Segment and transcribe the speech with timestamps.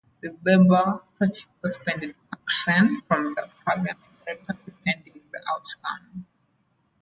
[0.23, 6.25] The Labour Party suspended MacShane from the parliamentary party pending the outcome.